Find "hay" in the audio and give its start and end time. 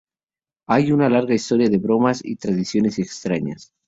0.67-0.91